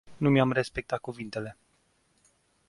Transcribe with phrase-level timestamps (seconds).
[0.17, 1.57] Nu mi-a respectat cuvintele.